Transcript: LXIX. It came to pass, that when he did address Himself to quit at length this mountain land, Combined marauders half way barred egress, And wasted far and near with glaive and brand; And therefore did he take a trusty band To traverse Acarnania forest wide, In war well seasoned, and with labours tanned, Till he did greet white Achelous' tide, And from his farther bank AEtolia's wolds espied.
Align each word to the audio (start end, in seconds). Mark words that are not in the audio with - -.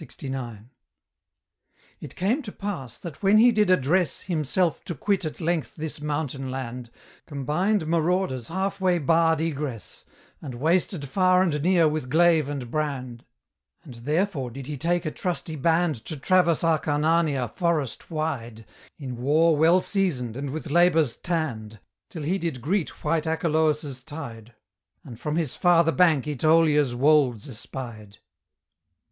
LXIX. 0.00 0.64
It 2.00 2.16
came 2.16 2.42
to 2.42 2.50
pass, 2.50 2.98
that 2.98 3.22
when 3.22 3.38
he 3.38 3.52
did 3.52 3.70
address 3.70 4.22
Himself 4.22 4.84
to 4.86 4.96
quit 4.96 5.24
at 5.24 5.40
length 5.40 5.76
this 5.76 6.00
mountain 6.00 6.50
land, 6.50 6.90
Combined 7.26 7.86
marauders 7.86 8.48
half 8.48 8.80
way 8.80 8.98
barred 8.98 9.40
egress, 9.40 10.02
And 10.40 10.56
wasted 10.56 11.08
far 11.08 11.40
and 11.40 11.62
near 11.62 11.86
with 11.86 12.10
glaive 12.10 12.48
and 12.48 12.68
brand; 12.68 13.24
And 13.84 13.94
therefore 13.94 14.50
did 14.50 14.66
he 14.66 14.76
take 14.76 15.06
a 15.06 15.12
trusty 15.12 15.54
band 15.54 16.04
To 16.06 16.16
traverse 16.16 16.62
Acarnania 16.64 17.46
forest 17.46 18.10
wide, 18.10 18.64
In 18.98 19.14
war 19.18 19.56
well 19.56 19.80
seasoned, 19.80 20.36
and 20.36 20.50
with 20.50 20.68
labours 20.68 21.14
tanned, 21.16 21.78
Till 22.10 22.24
he 22.24 22.38
did 22.38 22.60
greet 22.60 23.04
white 23.04 23.28
Achelous' 23.28 24.02
tide, 24.02 24.52
And 25.04 25.20
from 25.20 25.36
his 25.36 25.54
farther 25.54 25.92
bank 25.92 26.24
AEtolia's 26.24 26.92
wolds 26.96 27.48
espied. 27.48 28.18